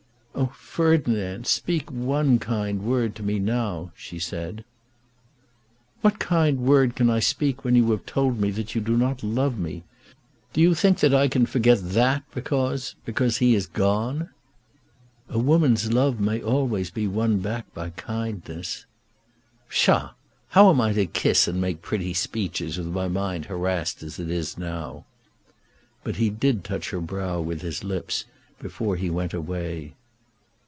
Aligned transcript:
"Oh, 0.33 0.53
Ferdinand, 0.57 1.45
speak 1.45 1.91
one 1.91 2.39
kind 2.39 2.81
word 2.81 3.13
to 3.17 3.21
me 3.21 3.37
now," 3.37 3.91
she 3.95 4.17
said. 4.17 4.63
"What 5.99 6.17
kind 6.17 6.61
word 6.61 6.95
can 6.95 7.11
I 7.11 7.19
speak 7.19 7.63
when 7.63 7.75
you 7.75 7.91
have 7.91 8.07
told 8.07 8.39
me 8.41 8.49
that 8.51 8.73
you 8.73 8.81
do 8.81 8.97
not 8.97 9.21
love 9.21 9.59
me? 9.59 9.83
Do 10.53 10.59
you 10.59 10.73
think 10.73 10.99
that 11.01 11.13
I 11.13 11.27
can 11.27 11.45
forget 11.45 11.77
that 11.91 12.23
because 12.33 12.95
because 13.05 13.37
he 13.37 13.53
has 13.53 13.67
gone?" 13.67 14.29
"A 15.29 15.37
woman's 15.37 15.93
love 15.93 16.19
may 16.19 16.41
always 16.41 16.89
be 16.89 17.07
won 17.07 17.37
back 17.37 17.65
again 17.73 17.75
by 17.75 17.89
kindness." 17.91 18.87
"Psha! 19.69 20.15
How 20.49 20.71
am 20.71 20.81
I 20.81 20.91
to 20.93 21.05
kiss 21.05 21.47
and 21.47 21.61
make 21.61 21.83
pretty 21.83 22.15
speeches 22.15 22.79
with 22.79 22.87
my 22.87 23.07
mind 23.07 23.45
harassed 23.45 24.01
as 24.01 24.17
it 24.17 24.31
is 24.31 24.57
now?" 24.57 25.05
But 26.03 26.15
he 26.15 26.31
did 26.31 26.63
touch 26.63 26.89
her 26.89 27.01
brow 27.01 27.39
with 27.41 27.61
his 27.61 27.83
lips 27.83 28.25
before 28.59 28.95
he 28.95 29.09
went 29.11 29.35
away. 29.35 29.93